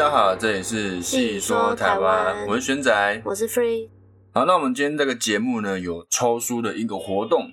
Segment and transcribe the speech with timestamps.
[0.00, 3.86] 家好，这里是细说台湾，我是玄仔，我是 Free。
[4.32, 7.52] 好，那我们今天这个节目呢，有抽书的一个活动，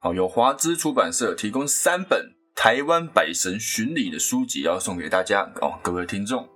[0.00, 6.48] 好，有华资出版社提供三本台湾百神巡礼的书籍要送给大家哦，各位听众。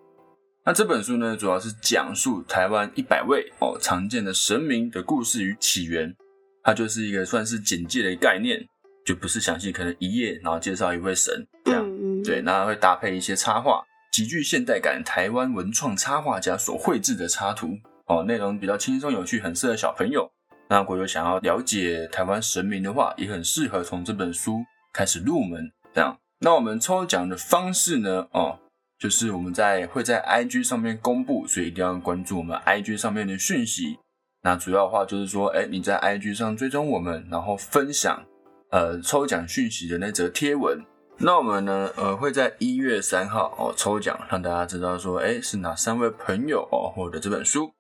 [0.65, 6.17] 那这本书呢，主要是讲述台湾一百位哦常见的神明的故事与起源，
[6.63, 8.67] 它就是一个算是简介的概念，
[9.05, 11.87] 就不是详细，可能一页然后介绍一位神这样，
[12.25, 13.85] 对，那会搭配一些插画。
[14.11, 20.31] 极具现代感，台湾文创插画家所绘制的插图哦，内容比较轻松有趣，很适合小朋友。
[20.69, 25.71] 那如果有想要了解台湾神明的话，也很适合从这本书开始入门。
[25.93, 28.27] 这样，那我们抽奖的方式呢？
[28.33, 28.59] 哦，
[28.99, 33.99] 就是我们在会在 IG 上面公布，所以一定要关注我们 IG 上面的讯息。
[34.43, 38.25] 那主要的话就是说，哎，你在 IG 上追踪我们，然后分享
[38.71, 40.81] 呃抽奖讯息的那则贴文。
[41.23, 47.75] 那我们呢，呃，会在一月三号哦抽奖，让大家知道说，哎，是哪三位朋友哦获得这本书。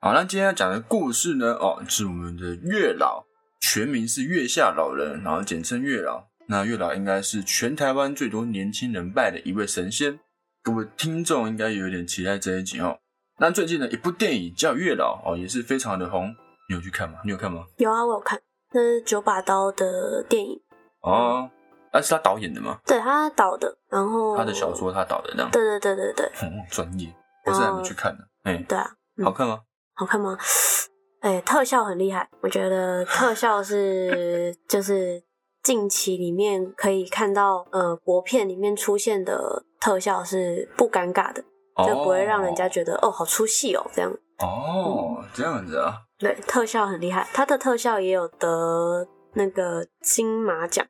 [0.00, 3.24] 好，那今天要讲的故事呢，哦，是我们的月老，
[3.60, 6.28] 全名是月下老人，然后简称月老。
[6.46, 10.20] 那月老应该是全台湾最多年轻人拜的一位神仙，
[10.62, 12.96] 各位听众应该有点期待这一集哦。
[13.38, 16.28] 那最近的一部电影叫《月老》哦，也是非常的红，
[16.68, 17.18] 你有去看吗？
[17.24, 17.64] 你有看吗？
[17.78, 18.40] 有啊，我有看，
[18.72, 20.60] 那是九把刀的电影
[21.00, 21.50] 哦。
[21.96, 22.78] 那是他导演的吗？
[22.86, 25.50] 对他导的，然后他的小说他导的这样。
[25.50, 26.30] 对对对对对，
[26.70, 27.08] 专业，
[27.46, 28.18] 我是还没去看呢。
[28.42, 28.90] 哎，对啊，
[29.24, 29.60] 好看吗？
[29.94, 30.36] 好看吗？
[31.20, 35.22] 哎，特效很厉害，我觉得特效是 就是
[35.62, 41.42] 近期里面可以看到呃国片里面出现的特效是不尴尬的，
[41.86, 44.12] 就不会让人家觉得哦好出戏哦这样。
[44.38, 46.02] 哦，这样子啊。
[46.18, 50.86] 对，特效很厉害，他的特效也有得那个金马奖。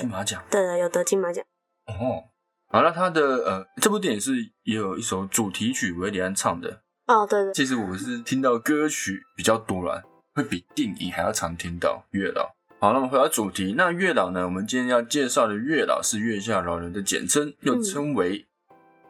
[0.00, 1.44] 金马奖，对，有得金马奖。
[1.86, 2.24] 哦，
[2.68, 4.32] 好了，他的呃，这部电影是
[4.62, 6.82] 也有一首主题曲，维里安唱的。
[7.06, 7.52] 哦，对对。
[7.52, 10.02] 其实我是听到歌曲比较多了，
[10.34, 12.54] 会比电影还要常听到月老。
[12.80, 14.44] 好，那么回到主题，那月老呢？
[14.44, 18.46] 我们今天要介绍的月老是月下老人的简称，又称为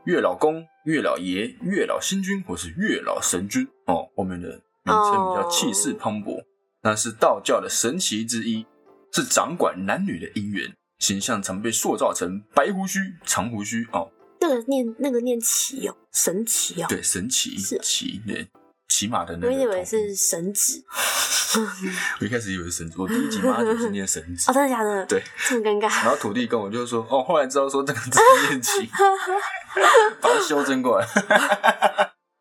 [0.05, 3.67] 月老公、月老爷、月老星君或是月老神君。
[3.87, 4.49] 哦，后面的
[4.83, 6.45] 名称比较气势磅礴，
[6.83, 8.67] 那是道教的神奇之一。
[9.15, 14.11] 是掌管男女的姻缘，形象常被塑造成白胡须、长胡须哦。
[14.41, 16.87] 那个念那个念奇哦，神奇哦。
[16.89, 18.49] 对，神奇是奇，对，
[18.89, 19.47] 骑马的那个。
[19.47, 20.83] 我以为是神子。
[22.21, 24.51] 我一开始以为是神子，我第一集妈就是念神子。
[24.51, 25.07] 哦，真的假的？
[25.07, 25.89] 对，这么尴尬。
[26.03, 28.91] 然后土地公我就说，哦，后来知道说这个字念奇，
[30.21, 31.07] 把它修正过来。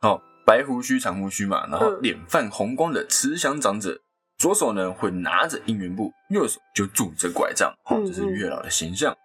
[0.02, 4.02] 哦，白胡须、长胡须嘛，然后脸泛红光的慈祥长者。
[4.44, 9.16] 左手呢会拿着姻缘布，右手就拄着拐杖，好，这是月老的形象。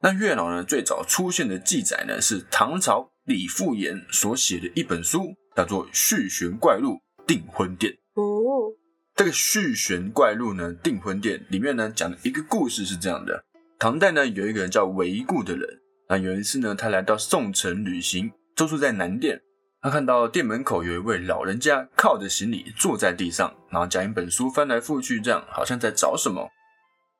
[0.00, 7.92] 那月老呢最早出现的记载呢是唐朝李复言所写的一本书，叫做《续弦怪录订婚殿》。
[8.14, 8.70] 哦，
[9.16, 13.44] 这个《续弦怪录》呢订婚殿里面呢讲的一个故事是这样的：
[13.80, 15.68] 唐代呢有一个人叫韦固的人，
[16.08, 19.40] 那有一次呢他来到宋城旅行，住宿在南殿。
[19.84, 26.48] 他看到店门口有一位老人家靠着行李坐在地上，然后将一本书翻来覆去，这样好像在找什么。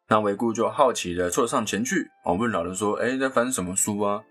[0.09, 4.23] 那维固就好奇的凑上前去，哦，问老人说：“哎，在翻什么书啊？”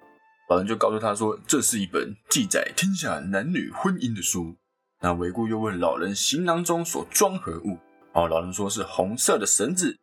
[0.50, 4.56] 老人就告诉他说：“这是一本记载天下男女婚姻的书。”
[5.02, 7.78] 那维固又问老人：“行囊中所装何物？”
[8.14, 9.96] 哦，老人说是红色的绳子，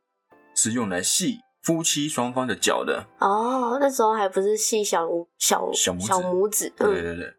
[0.54, 3.04] 是用来系夫妻双方的脚的。
[3.18, 6.72] 哦，那时候还不是系小小小拇指。
[6.76, 7.34] 对对对。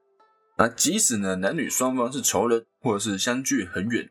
[0.57, 4.09] 那即使呢，男女双方是仇人，或者是相距很远，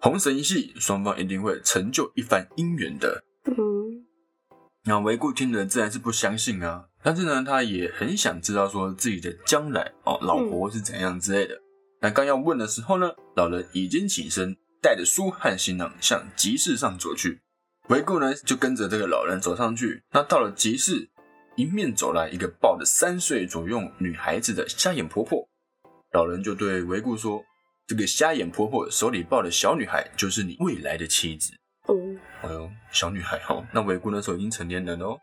[0.00, 3.24] 红绳一系，双方一定会成就一番姻缘的。
[3.44, 4.06] 嗯，
[4.84, 11.60] 那维固听了自然是不相信啊，但是呢，他也很想知道说自己的将来哦，老婆是怎样之类的。
[12.00, 17.40] 那刚要问的时候呢，老人已经起身，带着书和行囊向集市上走去。
[17.88, 20.02] 维固呢，就跟着这个老人走上去。
[20.12, 21.10] 那到了集市，
[21.56, 25.48] 迎面走来一个抱着三岁左右女孩子的瞎眼婆婆。
[26.12, 27.42] 老人就对韦固说
[27.88, 31.52] ：“这个瞎眼婆婆手里抱的小女孩，就是你未来的妻子。”
[31.88, 31.96] 哦，
[32.42, 35.16] 哎呦，小女孩哦，那韦固那时候已经成年人哦。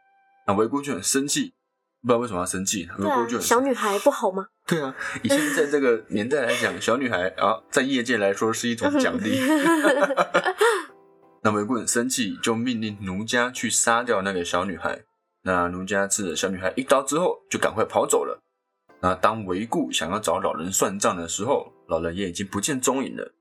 [0.48, 1.54] 那韦固就很生气，
[2.02, 2.90] 不知道为什么要生气。
[2.98, 4.48] 维固就小女孩不好吗？
[4.66, 9.40] 对啊，以现在这个年代来讲，小女孩啊，在业界来说是一种奖励。
[11.44, 15.04] 那韦固很生气，就命令奴家去杀掉那个小女孩。
[15.44, 18.42] 那奴家刺了小女孩一刀之后，就赶快跑走了。
[19.02, 23.34] 那当韦固想要找老人算账的时候，老人也已经不见踪影了。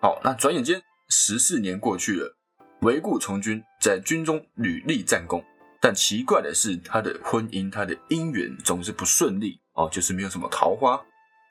[0.00, 2.36] 好，那转眼间十四年过去了，
[2.82, 5.44] 韦固从军，在军中屡立战功，
[5.80, 11.02] 但奇怪的是，他的婚姻、他的姻缘总是不顺利哦，就是没有什么桃花，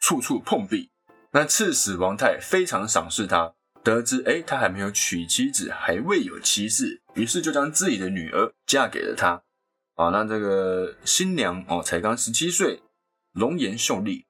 [0.02, 0.90] 处处碰壁。
[1.32, 9.44] 那刺史王泰非常赏识他，得知哎他还没有娶妻子，还未有妻室，于是就将自己的女儿嫁给了他。
[9.94, 12.82] 啊，那这个新娘哦才刚十七岁，
[13.40, 14.26] 容颜秀丽，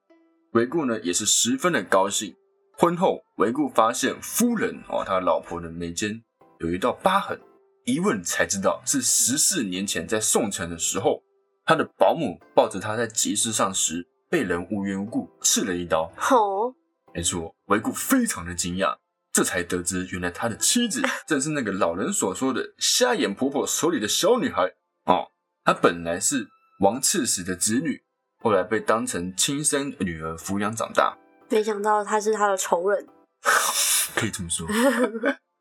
[0.52, 2.32] 韦固呢也是十分的高兴。
[2.78, 6.22] 婚后，韦固发现夫人哦他老婆的眉间
[6.60, 7.38] 有一道疤痕，
[7.84, 11.24] 一问才知道是十四年前在宋城的时候，
[11.64, 16.12] 他的保姆抱着他在集市上时，被人无缘无故刺了一刀。
[16.30, 16.72] 哦，
[17.12, 18.96] 没错，韦固非常的惊讶，
[19.32, 24.72] 这才得知原来他的妻子 正是那个老人所说的瞎眼婆婆手里的小女孩
[25.06, 25.32] 哦。
[25.64, 26.46] 她本来是
[26.80, 28.02] 王刺史的侄女，
[28.42, 31.16] 后来被当成亲生女儿抚养长大。
[31.48, 33.06] 没想到他是他的仇人，
[34.16, 34.66] 可以这么说。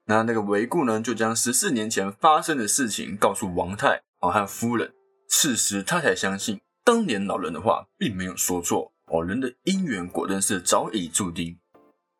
[0.06, 4.92] 那那个维固呢，就将十四年前发生的事情告诉王太哦和夫人。
[5.28, 11.60] 此时他才相信，当年老人的话并没有说错哦，人的姻缘果真是早已注定。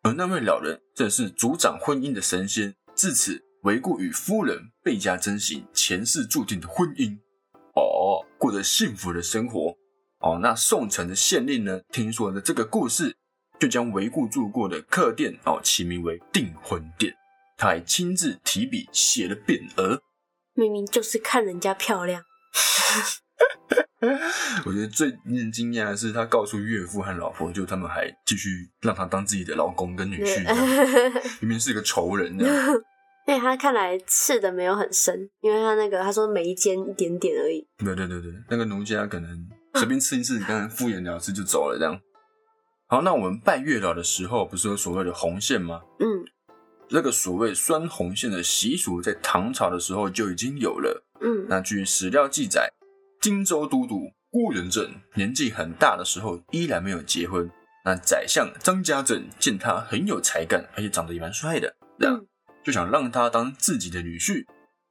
[0.04, 2.76] 而那位老人正是主掌婚姻的神仙。
[2.94, 7.18] 自此，维固与夫人倍加珍惜前世注定的婚姻。
[7.76, 9.76] 哦，过着幸福的生活。
[10.20, 13.16] 哦，那宋城的县令呢，听说了这个故事，
[13.60, 17.14] 就将韦固住过的客店哦起名为订婚店。
[17.58, 20.02] 他还亲自提笔写了匾额。
[20.54, 22.24] 明明就是看人家漂亮。
[24.66, 28.50] 我觉得最令人惊讶的是，他告诉岳父和老婆，就他们还继续
[28.82, 30.42] 让他当自己的老公跟女婿，
[31.42, 32.56] 明明是一个仇人这样。
[33.28, 37.68] 因为他看来刺的没有很深，因为他那个他说眉间一点点而已。
[37.78, 39.48] 对对对对，那个奴家可能
[39.80, 42.00] 随便吃一次，刚才敷衍了事就走了这样。
[42.88, 45.82] 好，那我们拜月老的时候，不是有所谓的红线吗？
[46.00, 46.26] 嗯，
[46.90, 51.04] 那个所谓拴红线的习俗，在唐朝的时候就已经有了。
[51.22, 52.72] 嗯，那据史料记载，
[53.22, 57.50] 荆州都督郭仁正年纪很大的时候，依然没有结婚。
[57.86, 62.26] 那宰相张家正见他很有才干，而且长得也蛮帅的，这样。
[62.64, 64.46] 就想让他当自己的女婿，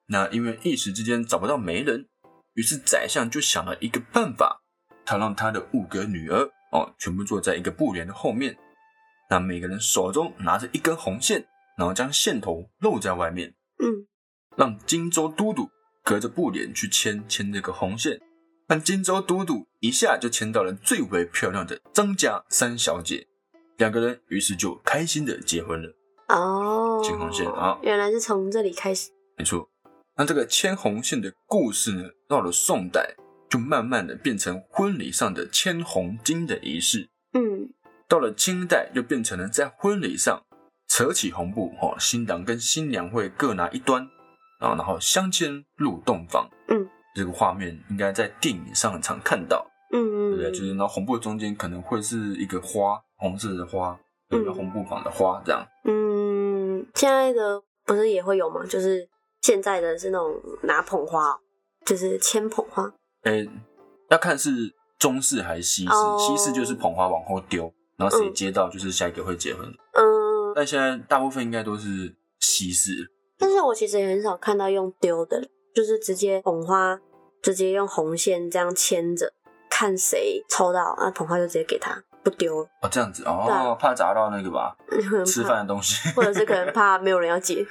[0.06, 2.06] 那因为一时之间找不到媒人，
[2.54, 4.62] 于是宰相就想了一个办法，
[5.08, 6.38] 他让他的五个女儿
[6.70, 8.54] 哦，全部坐在一个布帘的后面，
[9.30, 11.46] 那每个人手中拿着一根红线，
[11.78, 14.04] 然后将线头露在外面，嗯，
[14.54, 15.70] 让荆州都督
[16.04, 18.20] 隔着布帘去牵牵这个红线，
[18.66, 23.26] 但荆州都督一下就牵到了最为漂亮的张家三小姐，
[23.78, 25.90] 两个人于是就开心的结婚了。
[26.28, 29.10] 哦，牵红线啊，原来是从这里开始。
[29.38, 29.70] 没错，
[30.18, 33.14] 那这个牵红线的故事呢，到了宋代
[33.48, 37.08] 就慢慢的变成婚礼上的牵红巾的仪式。
[37.32, 37.70] 嗯，
[38.08, 40.42] 到了清代就变成了在婚礼上
[40.88, 44.08] 扯起红布，哦，新郎跟新娘会各拿一端，
[44.60, 46.48] 然后然后相牵入洞房。
[46.68, 49.66] 嗯，这个画面应该在电影上很常看到。
[49.90, 50.52] 嗯对不对？
[50.52, 53.98] 就是那红布中间可能会是一个花，红色的花，
[54.28, 55.66] 有一个红布坊的花这样。
[55.84, 58.66] 嗯，现在的不是也会有吗？
[58.66, 59.08] 就是
[59.40, 61.40] 现在的是那种拿捧花，
[61.86, 62.92] 就是牵捧花。
[63.30, 63.48] 诶、
[64.10, 64.50] 要看是
[64.98, 65.90] 中式还是西式。
[65.90, 69.66] 哦西式就是捧花往后丢，然后谁接到就是下一个会结婚。
[69.66, 73.10] 嗯，但现在大部分应该都是西式。
[73.38, 75.40] 但是我其实也很少看到用丢的，
[75.74, 76.98] 就是直接捧花，
[77.42, 79.32] 直接用红线这样牵着，
[79.70, 82.60] 看谁抽到，那捧花就直接给他，不丢。
[82.82, 84.76] 哦，这样子哦，啊怕砸到那个吧，
[85.24, 87.64] 吃饭的东西，或者是可能怕没有人要接。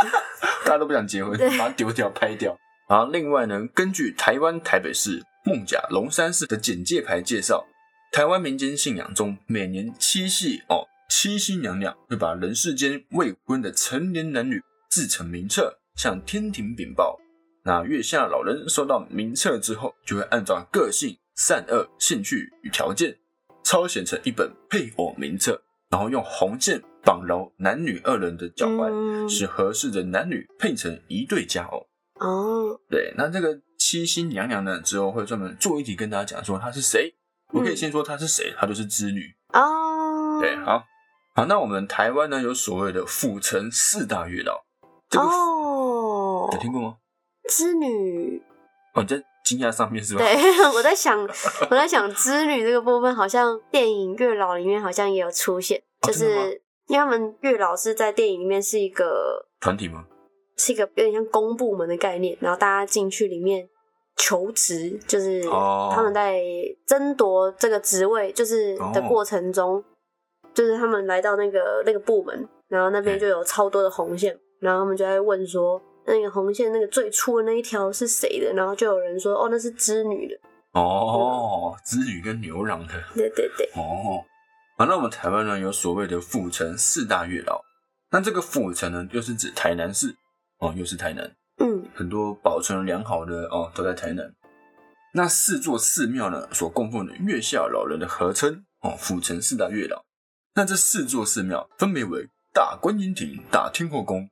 [0.66, 2.56] 大家都不想结婚，把它丢掉、拍掉。
[2.88, 7.66] 然后另外呢，根据台湾台北市孟甲龙山寺的简介牌介绍，
[8.12, 17.18] 台湾民间信仰中，每年七夕哦，七夕娘娘会把人世间未婚的成年男女制成名册，向天庭禀报。
[17.64, 23.16] 那月下老人收到名册之后，就会按照个性、善恶、兴趣与条件，
[23.64, 31.86] 抄写成一本配偶名册，然后用红线绑牢男女二人的脚踝，嗯使合适的男女配成一对佳偶。
[32.20, 37.14] 哦，对，那这个七星娘娘呢，之后会专门做一题跟大家讲说她是谁。
[37.52, 39.32] 我可以先说她是谁，她就是织女。
[39.52, 40.82] 哦，对，好，
[41.34, 44.64] 好，那我们台湾呢有所谓的府城四大月老，
[45.08, 46.96] 这个、哦，有听过吗？
[47.48, 48.42] 织女，
[48.94, 50.20] 哦，你在惊讶上面是吧？
[50.24, 50.34] 对
[50.74, 51.20] 我在想，
[51.70, 60.06] 我在想织女这个部分，好像电影《月老》里面好像也有出现，就是因为他们月老是在电影里面是一个团体吗？
[60.56, 63.68] 是一个有点像公部门的概念，然后大家进去里面
[64.16, 66.40] 求职，就是哦他们在
[66.86, 69.82] 争夺这个职位，就是的哦过程中，
[70.52, 78.52] 就是他们来到那个那个部门，然后那边嗯就有超多的红线，然后他们就在问说，那个红线那个最粗的那一条是谁的？
[78.54, 80.36] 然后就有人说，哦，那是织女的。
[80.72, 82.94] 哦，织女跟牛郎的。
[83.14, 84.24] 对对对，哦，
[84.76, 87.60] 好，那我们台湾呢有所谓的府城四大月老，
[88.10, 90.14] 那这个府城呢，就是指台南市
[90.58, 94.34] 哦，又是台南，嗯很多保存良好的哦都在台南。
[95.12, 100.04] 那四座寺庙呢，所供奉的月下老人的合称哦，府城四大月老。
[100.54, 104.28] 那这四座寺庙分别为大观音亭、大天后宫、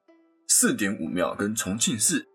[0.48, 2.26] 四点五庙跟重庆寺。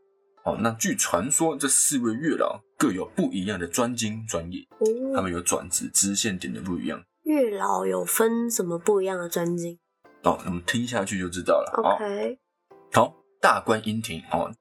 [0.45, 7.03] 哦，那据传说，这四位月老各有不一样的专精专业，哦他哦，们有转职支线点的不一样。
[7.23, 9.77] 月老有分什么不一样的专精
[10.23, 11.73] 哦，我们听下去就知道了。
[11.75, 12.39] 哦，？OK，
[12.93, 14.51] 好，大观音亭哦，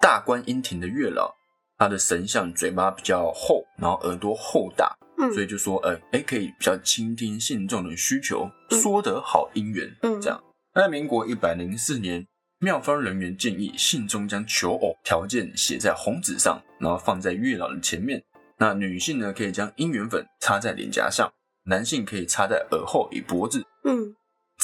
[0.00, 1.34] 大观音亭的月老，
[1.78, 10.42] 他的神像嘴巴比较厚，然后耳朵厚大，嗯所以就说，呃，哎，可以比较倾听信众的需求，嗯说得好姻缘，嗯这样。
[10.74, 12.26] 那在民国一百零四年，
[12.58, 18.22] 庙方人员建议信众将求偶条件写在红纸上，然后放在月老的前面。
[18.58, 21.32] 那女性呢，可以将姻缘粉插在脸颊上，
[21.64, 23.64] 男性可以插在耳后与脖子。
[23.84, 24.14] 嗯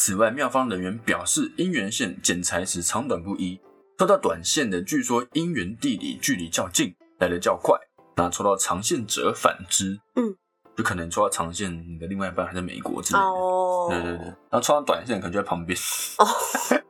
[0.00, 3.61] 此外，妙方人员表示，姻缘线剪裁时长短不一，
[3.99, 7.78] 抽到短线的，据说姻缘地理距离较近，来得较快；
[8.16, 10.35] 那抽到长线者反之，嗯，
[10.75, 13.26] 就可能抽到长线，你的另外一半还在美国之类的。
[13.26, 15.78] 哦，对对对，然后抽到短线可能就在旁边，
[16.16, 16.25] 哦，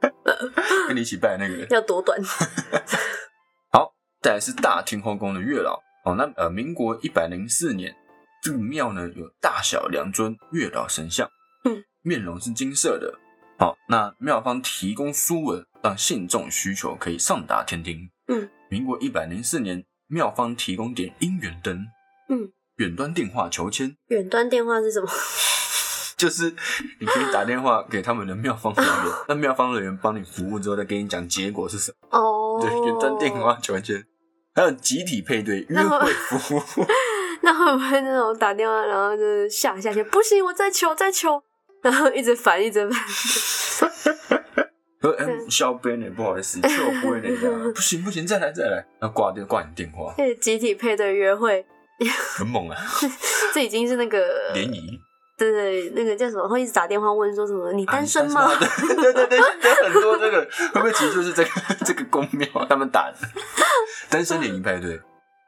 [0.86, 1.66] 跟你一起拜那个人。
[1.70, 2.16] 要多短？
[3.74, 5.80] 好，再来是大天后宫的月老。
[6.04, 7.92] 哦，那呃，民国一百零四年，
[8.40, 11.28] 这个庙呢有大小两尊月老神像，
[11.64, 13.18] 嗯，面容是金色的。
[13.58, 18.10] 好，那妙方提供书文，让信众需求可以上达天庭。
[18.28, 21.86] 嗯，民国一百零四年，妙方提供点姻缘灯，
[22.28, 25.08] 嗯，远端电话求签，远端电话是什么？
[26.16, 26.54] 就是
[27.00, 32.18] 你可以打电话给他们的妙方人员， 那妙方人员帮你服务之后，再给你讲结果是什么。
[32.18, 34.04] 哦，对，远端电话求签，
[34.54, 36.86] 还有集体配对约会会服务。
[37.42, 41.42] 那会不会那种打电话，然后就是下下去，不行，我再求再求，
[41.82, 43.00] 然后一直烦一直烦。
[45.00, 46.68] 说哎，小编呢，不好意思，就
[47.00, 51.64] 不会那样， 不行不行，再来再来，然后挂电挂你电话，那集体配对约会，
[52.36, 52.76] 很猛啊，
[53.54, 55.00] 这已经是那个联谊。
[55.38, 56.46] 对对，那个叫什么？
[56.46, 57.72] 会一直打电话问说什么？
[57.72, 58.42] 你单身吗？
[58.42, 59.44] 啊对对对对，有
[59.84, 61.50] 很多这个，会不会其实就是这个
[61.86, 63.16] 这个公庙他们打的
[64.10, 65.00] 单身联谊派对？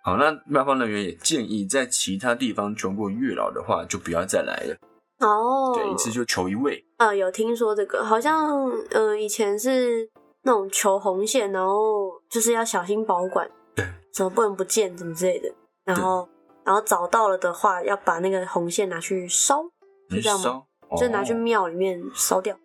[0.02, 4.74] 好，那庙方人员也建议，在其他地方求过月老的话，就不要再来了，
[5.22, 6.84] 哦，对，一次就求一位。
[6.98, 10.08] 呃，有听说这个，好像呃以前是
[10.42, 15.48] 那种求红线，然后就是要小心保管，对，怎么不能不见，怎么之类的。
[15.84, 16.28] 然后
[16.64, 19.62] 然后找到了的话，要把那个红线拿去烧，
[20.10, 22.56] 你是这样吗烧，就拿去哦庙里面烧掉。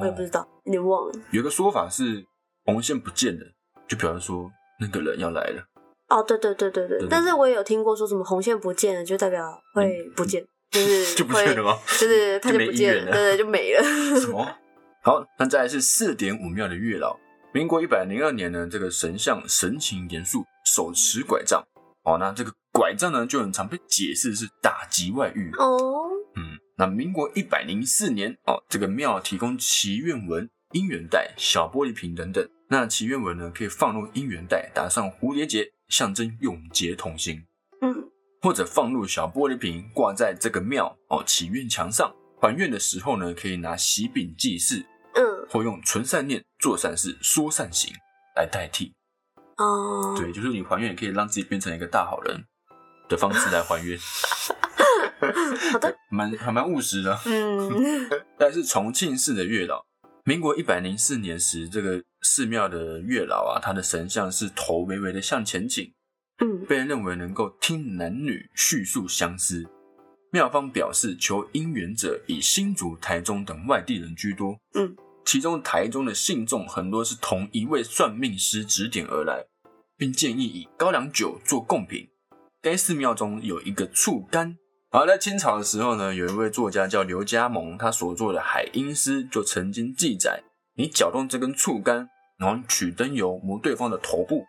[0.00, 1.12] 我也不哦，知道，有点忘了。
[1.32, 2.24] 有个说法是
[2.64, 3.44] 红线不见了，
[3.86, 5.62] 就表示说那个人要来了。
[6.08, 11.78] 哦，对对对对对，对对但是我也有听过说什么红线不见了，就代表会不见，就是 就不会见了吗？
[11.98, 13.82] 就是它就就不见了，没姻缘了对对，就没了。
[14.20, 14.58] 什么？
[15.02, 17.18] 好，那再来是四点五庙的月老。
[17.52, 21.64] 民国一百零二年呢，这个神像神情严肃，手持拐杖。
[22.02, 25.50] 哦，那这个拐杖呢，就很常被解释是打击外遇。
[25.58, 25.78] 哦，
[26.36, 32.46] 嗯，那民国一百零四年，哦，这个庙提供祈愿文、姻缘袋、小玻璃瓶等等。
[32.68, 37.44] 那祈愿文呢，可以放入姻缘袋，打上蝴蝶结，象征永结同心。
[37.80, 38.10] 嗯，
[38.46, 42.14] 或者放入小玻璃瓶，挂在这个庙哦祈愿墙上。
[42.40, 44.86] 还愿的时候呢，可以拿喜饼祭祀，
[45.16, 47.92] 嗯，或用纯善念、做善事、说善行
[48.36, 48.94] 来代替。
[49.56, 52.44] 哦，对，就是你还愿也可以让自己变成一个大好人
[53.08, 53.98] 的方式来还愿。
[55.72, 57.18] 好的，蛮还蛮务实的。
[57.24, 59.84] 嗯，但是重庆市的月老，
[60.22, 65.92] 民国一百零四年时，这个寺庙的月老啊，他的神像是头微微的向前倾，
[66.38, 69.64] 嗯，被人认为能够听男女叙述相思。
[70.32, 74.58] 妙方表示，求姻缘者以新竹、台中等外地人居多。
[74.74, 79.46] 嗯，其中台中的信众很多是同一位算命师指点而来，
[79.96, 82.08] 并建议以高粱酒做贡品。
[82.60, 84.58] 该寺庙中有一个醋干。
[84.90, 90.42] 而在清朝的时候呢，有一位作家叫刘家蒙，他所做的《海音诗》就曾经记载：
[90.76, 94.44] 你搅动这根醋干，然后取灯油磨对方的头部，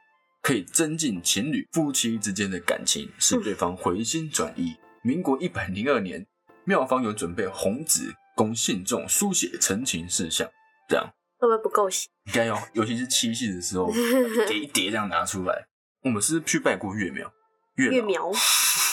[0.47, 4.77] 可以增进情侣夫妻之间的感情，使对方回心转意。
[5.01, 6.25] 民国一百零二年，
[6.63, 10.49] 庙方有准备红纸供信众书写陈情事项，
[10.87, 11.05] 这样
[11.37, 12.07] 会不会不够写？
[12.27, 13.93] 应该要，尤其是七夕的时候，一
[14.47, 15.67] 叠一叠这样拿出来。
[16.03, 17.29] 我们是去拜过月庙，
[17.75, 18.31] 月苗，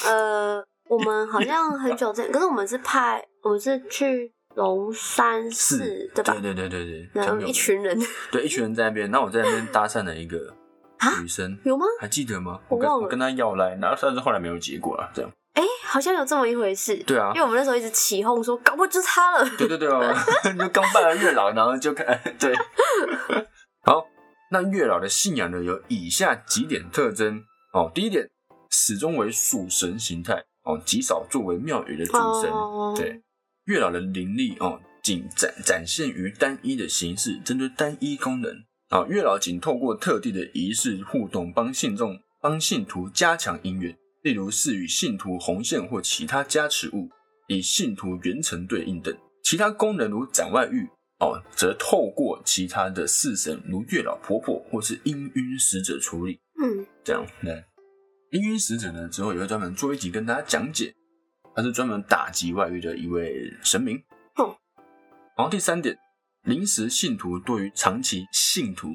[0.06, 6.32] 呃，我们好像很久之前， 可是我们是派，我们是去龙山寺，对吧？
[6.32, 7.96] 对对对对对，然后一群人
[8.32, 10.56] 对一群人在那边，然后我在那边搭讪了一个啊
[11.20, 11.84] 女生，有吗？
[12.00, 12.60] 还记得吗？
[12.68, 15.30] 我忘了跟我跟她要来，然后但是后来没有结果了，这样。
[15.54, 16.96] 哎、好像有这么一回事。
[17.04, 19.48] 对啊因为，我们那时候一直起哄说，搞不好就是他了。
[19.56, 20.00] 对对对哦，
[20.58, 22.06] 就刚拜了月老，然后就看
[22.38, 22.52] 对。
[23.86, 24.04] 好，
[24.50, 27.90] 那月老的信仰呢有以下几点特征哦。
[27.94, 28.28] 第一点，
[28.70, 32.50] 始终为属神形态哦，极少作为庙宇的主神。
[32.50, 33.22] 哦对，
[33.66, 38.50] 月老的灵力哦，仅展展现于单一的形式，针对单一功能
[38.90, 47.08] 啊、月老仅透过特定的仪式互动，帮信众帮信徒加强姻缘，例如是与信徒红线或其他加持物，
[47.48, 49.12] 以信徒元辰对应等。
[49.42, 50.88] 其他功能如斩外遇
[51.20, 56.38] 哦，则透过其他的四神，如月老婆婆或是氤氲使者处理。
[56.62, 57.64] 嗯，这样，对。
[58.30, 60.94] 氤氲使者呢，之后也会专门做一集跟大家讲解，
[61.54, 63.96] 他是专门打击外遇的一位神明。
[64.36, 64.56] 哦。
[65.36, 65.98] 然后第三点，
[66.44, 68.88] 临时信徒多于长期信徒，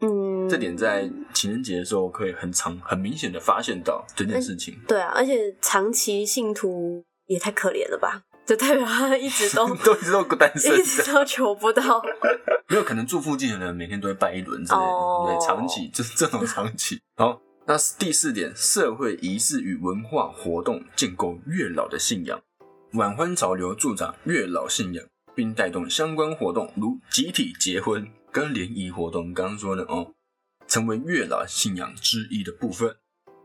[0.00, 4.76] 嗯，这点在情人节的时候可以很长、很明显的发现到这件事情。
[4.88, 8.22] 对啊，而且长期信徒也太可怜了吧？
[8.44, 12.02] 就代表他一直都 都一直都单身一直都求不到。
[12.68, 17.00] 没有可能住附近的人每天都会拜一轮之类的，哦对，长期这这种长期。
[17.16, 22.40] 好，那第四点，社会仪式与文化活动建构月老的信仰，
[22.94, 25.04] 晚婚潮流助长月老信仰，
[25.36, 29.32] 并带动相关活动，如集体结婚跟联谊活动。
[29.34, 30.14] 刚刚说的哦，
[30.66, 32.96] 成为月老信仰之一的部分。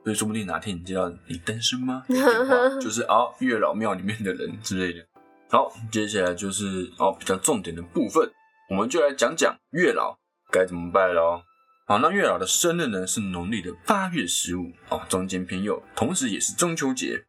[0.03, 2.03] 所以说不定哪天你接到你单身吗？
[2.81, 5.05] 就是哦，月老庙里面的人之类的。
[5.49, 8.31] 好，接下来就是哦比较重点的部分，
[8.69, 10.17] 我们就来讲讲月老
[10.49, 11.43] 该怎么拜喽。
[11.85, 17.25] 好，那月老的生日呢是农历的八月十五哦，中间偏右，同时也是中秋节，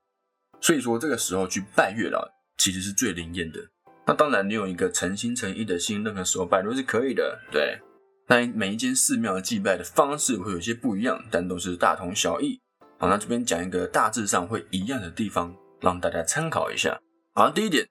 [0.61, 2.26] 所以说这个时候去拜月老
[2.57, 3.59] 其实是最灵验的。
[4.06, 7.40] 那当然，你有一个诚心诚意的心，任何时候拜都是可以的。
[7.53, 7.79] 对，
[8.26, 12.61] 那每一间寺庙祭拜的方式会有些不一样，但都是大同小异。
[12.98, 16.98] 好，那这边讲一个大致上会一样的地方，让大家参考一下。
[17.35, 17.87] 好，第一点，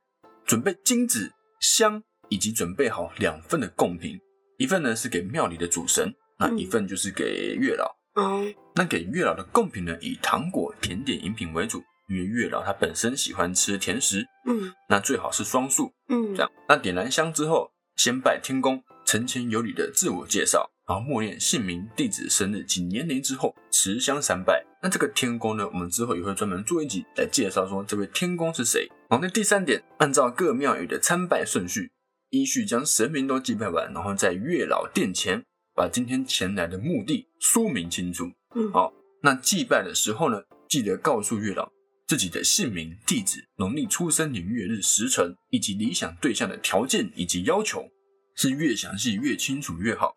[0.46, 1.32] 准备金子、
[1.62, 4.20] 香，以及准备好两份的贡品，
[4.58, 7.86] 一份呢是给庙里的主神，那嗯一份就是给月老。
[8.16, 15.94] 哦，那给月老的贡品呢，以糖果、甜点、饮品为主，因为月老他本身喜欢吃甜食，嗯那最好是双数。
[16.10, 24.66] 嗯这样，那点燃香之后，先拜天公，陈前有礼的自我介绍，然后默念姓名、地址、生日及年龄之后，持香三拜。
[24.84, 28.90] 那这个天公呢，我们之后也会专门做一集来介绍说这位天公是谁。
[29.10, 31.92] 好，那第三点，按照各庙宇的参拜顺序，
[32.32, 38.26] 依序将神明都祭拜完，然后在月老殿前把今天前来的目的说明清楚。
[38.56, 41.72] 嗯好，那祭拜的时候呢，记得告诉月老
[42.12, 47.90] 自己的姓名、地址、农历出生年月日时辰，以及理想对象的条件以及要求，
[48.36, 50.14] 是越详细越清楚越好。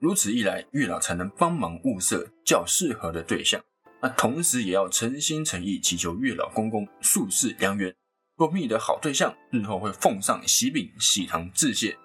[0.00, 3.62] 如此一来，月老才能帮忙物色较适合的对象。
[4.02, 7.94] 那同时也要诚心诚意祈求月老公公宿世良缘。
[8.36, 11.96] 若觅得好对象，日后会奉上喜饼、喜糖致谢。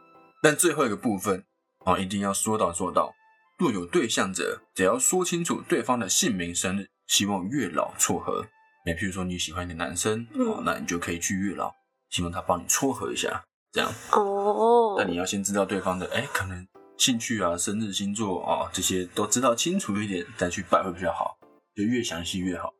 [0.43, 1.43] 但最后一个部分
[1.84, 3.12] 啊，一定要说到做到。
[3.58, 8.45] 若有对象者，只要说清楚对方的姓名、生日，希望月老撮合。
[8.86, 11.72] 那譬如说你喜欢一个男生，嗯哦，那你就可以去月老，
[12.10, 13.91] 希望他帮你撮合一下，这样。
[14.12, 16.67] 哦，但你要先知道对方的，哎、可能
[16.98, 21.38] 兴趣啊、生日、星座啊、这些都知道清楚一点，再去拜会比较好，
[21.76, 22.74] 就越详细越好。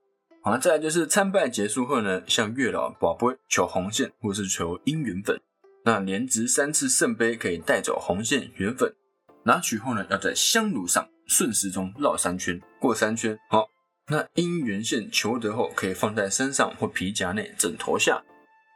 [0.44, 5.40] 好了，再来就是参拜结束后呢，向月老宝贝求红线或是求姻缘粉。
[5.84, 8.94] 那连值三次圣杯可以带走红线、缘粉。
[9.44, 13.36] 拿取后呢，要在香炉上顺时钟绕三圈，过三圈。
[13.50, 13.68] 好，
[14.08, 18.24] 那姻缘线求得后，可以放在身上或皮夹内、枕头下。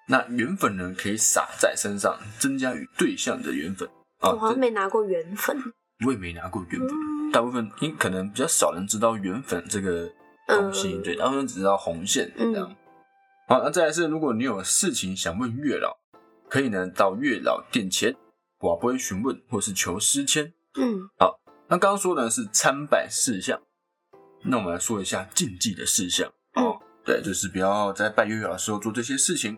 [0.07, 3.89] 那缘粉呢，可以撒在身上，增加与对象的缘分。
[4.19, 5.57] 啊我好像没拿过缘粉。
[6.05, 10.09] 我也没拿过缘粉，嗯大部分因可能比较少人知道缘粉这个
[10.47, 12.75] 东西，嗯对，大部分只知道红线这样。
[13.47, 15.97] 好，那再来是，如果你有事情想问月老，
[16.49, 18.15] 可以呢到月老殿前，
[18.59, 20.53] 我不会询问或是求诗签。
[20.77, 23.59] 嗯好那刚刚说的是参拜事项，
[24.47, 26.31] 那我们来说一下禁忌的事项。
[26.55, 29.57] 哦对，就是不要在拜月老的时候做这些事情。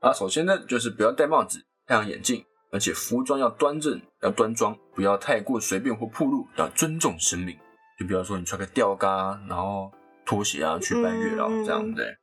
[0.00, 7.56] 啊，首先呢，就是不要戴帽子、太阳眼镜，而且服装要端正、要端庄，不要太过随便或暴露，要尊重神明。
[7.98, 9.90] 就比方说你穿个吊嘎，然后
[10.26, 12.14] 拖鞋啊去拜月老嗯这样对。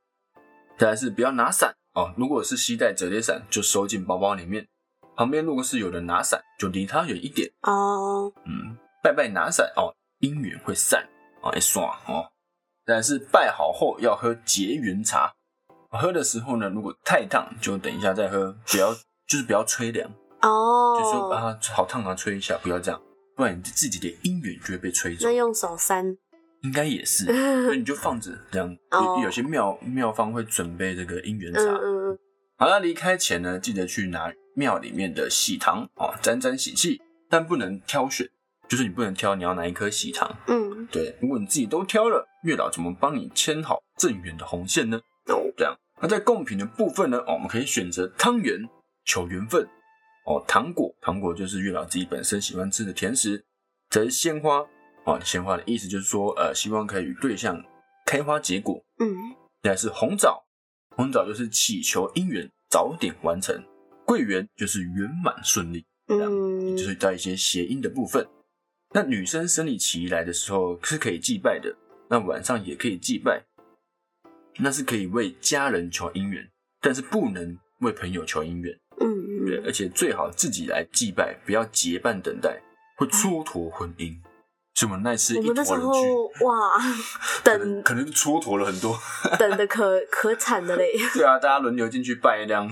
[0.77, 4.67] 再来是不要拿伞哦，如果是携带折叠伞，就收进包包里面。
[5.15, 7.49] 旁边如果是有人拿伞，就离他远一点。
[7.63, 11.07] 哦，嗯，拜拜拿伞哦，姻缘会散
[11.41, 12.25] 哦，会散哦。
[12.85, 15.31] 但是拜好后要喝结缘茶，
[15.89, 18.93] 喝的时候呢，如果太烫就等一下再喝，不要
[19.27, 20.09] 就是不要吹凉，
[20.41, 23.01] 哦，就说啊好烫啊，吹一下，不要这样，
[23.35, 25.31] 不然你自己的姻缘就会被吹走那。
[25.31, 26.05] 用手扇，
[26.63, 27.25] 应该也是，
[27.65, 28.75] 所以你就放着这样。
[28.89, 31.61] 哦有有些庙庙方会准备这个姻缘茶。
[31.61, 32.19] 嗯嗯嗯，
[32.57, 36.99] 好了，离开前呢，记得去拿庙里面的喜糖哦，沾沾喜气，
[37.29, 38.27] 但不能挑选，
[38.71, 40.33] 就是你不能挑你要哪一颗喜糖。
[40.47, 44.97] 嗯，对，如果你自己都挑了，月老怎么帮你牵好正缘的红线呢？
[45.25, 48.57] 哦，这样，那在贡品的部分呢，哦，我们可以选择汤圆
[49.03, 49.67] 求缘分，
[50.25, 53.43] 哦，糖果，糖果就是月老自己本身喜欢吃的甜食，
[53.89, 54.65] 则是鲜花，
[55.03, 57.61] 哦，鲜花的意思就是说，呃，希望可以与对象
[58.05, 58.81] 开花结果。
[58.99, 59.13] 嗯，
[59.63, 60.45] 再来是红枣，
[60.95, 63.61] 红枣就是祈求姻缘早点完成，
[64.05, 68.25] 桂圆就是圆满顺利，嗯，就是在一些谐音的部分。
[68.93, 71.73] 那女生生理期来的时候是可以祭拜的，
[72.09, 73.43] 那晚上也可以祭拜，
[74.57, 76.49] 那是可以为家人求姻缘，
[76.81, 78.77] 但是不能为朋友求姻缘。
[78.99, 82.61] 嗯对，嗯，而且最好自己来祭拜，不要结伴等待，
[82.97, 84.15] 会蹉跎婚姻。
[84.73, 86.79] 所以我们那次一我们那时坨人去，候哇，
[87.43, 88.97] 等可能蹉跎了很多。
[89.39, 92.69] 等的可可惨的嘞， 对啊，大家轮流进去拜这样。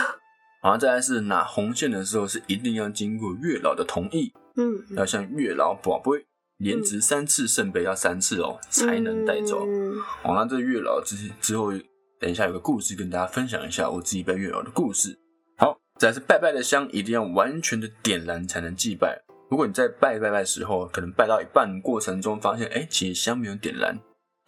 [0.62, 6.26] 然后再来是拿红线的时候，是一定要经过月老的同意，嗯，要像月老宝贝
[6.58, 9.64] 连值三次圣杯，要三次哦，才能带走。
[9.66, 11.70] 嗯好，那这月老之之后，
[12.18, 15.16] 等一下有个故事跟大家分享一下我自己拜月老的故事。
[15.56, 19.22] 好，再来是拜拜的香一定要完全的点燃才能祭拜。
[19.48, 23.98] 如果你在拜拜拜的时候，可能拜到一半过程中发现，哎，其实香没有点燃，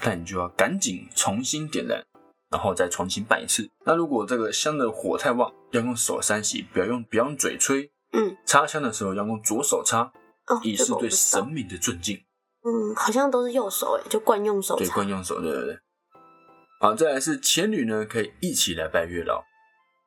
[0.04, 2.02] 那你就要赶紧重新点燃，
[2.50, 3.70] 然后再重新拜一次。
[3.86, 7.88] 那如果这个香的火太旺，要用手扇洗，不要用不要用嘴吹。
[8.12, 10.12] 嗯，插香的时候要用左手插，
[10.46, 12.16] 哦，以示对神明的尊敬。
[12.62, 15.78] 嗯，好像都是右手哎，就惯用手对，插惯用手，对对对。
[16.80, 19.44] 好，再来是前女呢，可以一起来拜月老。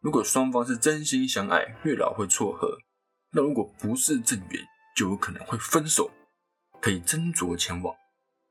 [0.01, 2.67] 如果双方是真心相爱，月老会撮合；
[3.31, 4.61] 那如果不是正缘，
[4.95, 6.11] 就有可能会分手，
[6.81, 7.95] 可以斟酌前往。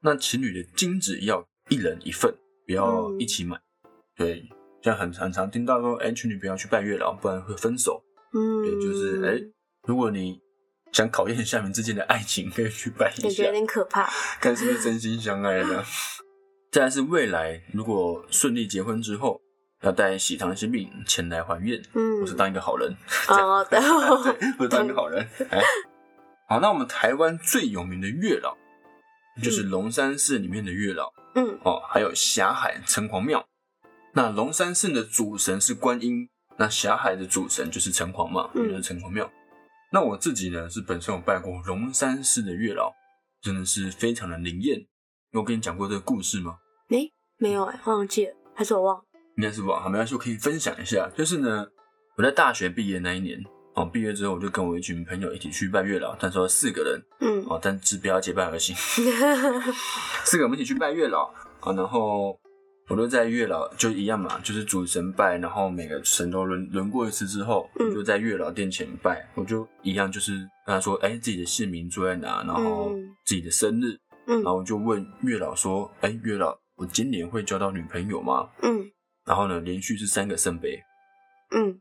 [0.01, 2.35] 那情侣的金子要一人一份，
[2.67, 3.61] 不要嗯一起买。
[4.17, 4.49] 对，
[4.83, 8.03] 像很很常听到说，哎、情侣不要去拜月老，不然会分手。
[8.35, 9.39] 嗯，对，就是哎、
[9.87, 10.41] 如果你
[10.93, 13.53] 想考验一下你们之间的爱情，可以去拜一下感觉有。
[13.53, 14.09] 点可怕，
[14.41, 15.85] 看是不是真心相爱的。
[16.71, 19.41] 再来是未来，如果顺利结婚之后，
[19.83, 22.97] 要带喜糖喜饼前来还愿，嗯或是当一个好人，
[23.29, 23.79] 哦，对
[24.39, 25.27] 对，或者当一个好人。
[25.51, 25.61] 哎，
[26.49, 28.57] 好，那我们台湾最有名的月老，
[29.43, 33.45] 就是龙山寺里面的月老嗯哦，还有霞海城隍庙。
[34.15, 39.31] 那龙山寺的主神是观音，那霞海的主神就是城隍嘛，就是城隍庙。
[39.91, 42.93] 那我自己呢，是本身有拜过龙山寺的月老，
[43.43, 44.87] 真的是非常的灵验。
[45.33, 46.57] 我跟你讲过这个故事吗？
[46.89, 49.05] 没没有哎，忘记了，还是我忘了，
[49.37, 51.11] 应该是忘了，没关系，我可以分享一下。
[51.17, 51.67] 就是呢，
[52.17, 53.43] 我在大学毕业那一年，
[53.75, 58.75] 哦，毕业之后我就跟我一群朋友一起去拜月老，但说四个人，嗯哦，但只不要结伴而行，
[60.25, 62.39] 四个人一起去拜月老啊，然后
[62.89, 67.89] 我都在月老就一样嘛，就是主神拜，然后每个神都轮轮过一次之后，嗯。
[67.89, 70.33] 我就在月老殿前拜，我就一样就是
[70.67, 73.15] 跟他说，哎、自己的姓名住在哪，然后嗯。
[73.25, 74.43] 自己的生日，嗯。
[74.43, 78.51] 然后我就问月老说，哎、月老，我今年会交到女朋友吗？
[78.63, 78.91] 嗯。
[79.25, 80.83] 然后呢，连续是三个圣杯，
[81.55, 81.81] 嗯。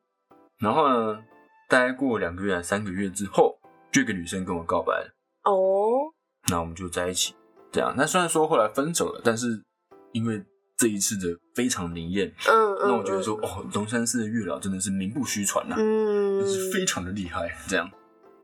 [0.60, 1.24] 然后呢，
[1.68, 3.58] 大概过两个月、三个月之后，
[3.92, 5.12] 就一个女生跟我告白了，
[5.44, 6.14] 哦，
[6.50, 7.34] 那我们就在一起。
[7.72, 9.64] 这样，那虽然说后来分手了，但是
[10.12, 10.44] 因为
[10.82, 17.56] 这一次的非常灵验，嗯嗯，那我觉得说，哦，龙山寺的月老真的是名不虚传呐、嗯，真是非常的厉害。
[17.68, 17.88] 这样，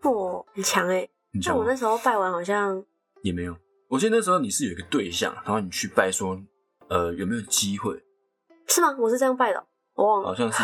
[0.04, 2.84] 哦，很强哎，你讲吗那我那时候拜完好像
[3.24, 3.58] 也没有。
[3.90, 6.40] 我记得那时候你是有一个对象，然后你去拜说，
[6.90, 8.04] 呃，有没有机会？
[8.68, 8.96] 是吗？
[9.00, 10.62] 我是这样拜的，我忘了，好像是，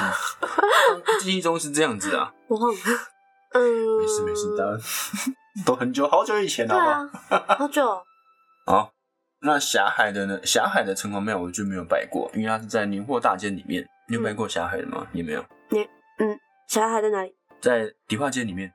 [1.21, 2.31] 记忆中是这样子啊。
[2.47, 2.79] 我忘了，
[3.53, 4.79] 嗯，没事没事，当然
[5.65, 7.37] 都很久好久以前了，对？
[7.37, 8.03] 啊，好久哦，
[8.67, 8.91] 好，
[9.43, 10.39] 那霞海的呢？
[10.45, 13.85] 霞海的城隍庙我就没有拜过，因为它是在宁货大街里面。
[14.07, 15.05] 你有拜过霞海的吗？
[15.13, 15.79] 也没有，你
[16.19, 17.33] 嗯，霞海在哪里？
[17.61, 18.71] 在迪化街里面。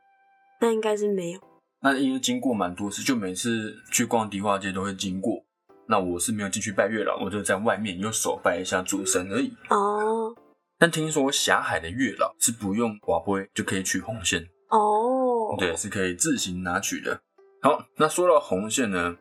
[0.60, 1.40] 那应该是没有，
[1.80, 5.42] 那因为经过蛮多次，就每次去逛迪化街都会经过。
[5.86, 9.54] 那我是没有进去拜月老，我就在外面用手拜一下主神而已。
[9.70, 10.34] 哦
[10.80, 17.20] 但听说霞海的月老是不用瓦杯就可以取红线，哦，对，是可以自行拿取的。
[17.62, 19.16] 好，那说到红线呢，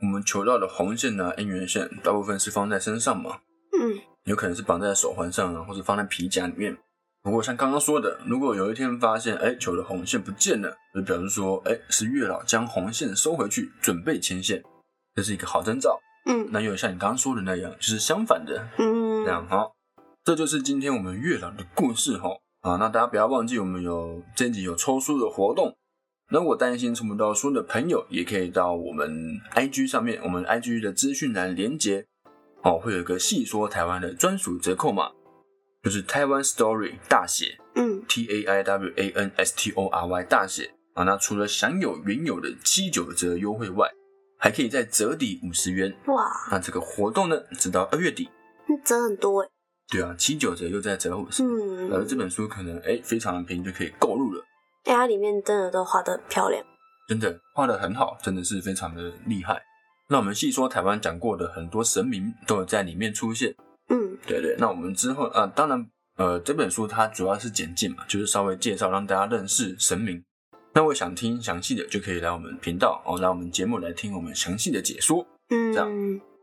[0.00, 3.38] 我们求到的红线呢，姻缘线大部分是放在身上嘛，
[3.72, 6.76] 嗯有可能是绑在手环上啊，或者放在皮夹里面。
[7.22, 14.62] 不过像刚刚说的，如果有一天发现，哎，球的红线不见了，就表示说，哎，是月老将红线收回去，准备牵线，
[15.14, 15.98] 这是一个好征兆。
[16.28, 19.72] 嗯那又有像你刚刚说的那样，就是相反的，嗯，这样好。
[20.24, 22.30] 这就是今天我们月老的故事哈。
[22.62, 25.76] 啊，那大家不要忘记，我们有这一集有抽书的活动
[26.28, 32.04] 如果担心存不到书的朋友，也可以到我们 IG 上面，我们 IG 的资讯栏连接，
[32.62, 35.12] 哦，会有一个细说台湾的专属折扣码，
[35.84, 41.04] 就是台湾 Story 大写，嗯，T A I W A N S T O R Y 大写啊。
[41.04, 43.88] 那除了享有原有的七九折优惠外，
[44.36, 45.96] 还可以再折抵五十元。
[46.08, 48.28] 哇，那这个活动呢，直到二月底。
[48.84, 49.48] 折很多哎。
[49.88, 54.44] 对啊，七九折又再折五十，嗯，而这本书可能哎非常的便宜就可以购入了。
[54.86, 56.64] 哎，它里面真的都画得很漂亮，
[57.08, 59.60] 真的画得很好，真的是非常的厉害。
[60.08, 63.54] 那我们细说台湾讲过的很多神明都有在里面出现。
[63.88, 70.22] 嗯，对对，那我们之后啊，当然呃这本书它主要是简介嘛，就是稍微介绍让大家认识神明。
[70.72, 75.26] 那我想听详细的，就可以来我们频道哦，来我们节目来听我们详细的解说。
[75.50, 75.90] 嗯，这样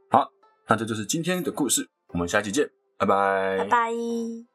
[0.09, 0.29] 好，
[0.67, 4.52] 那这就是今天的故事，我们下期见，拜拜，拜拜。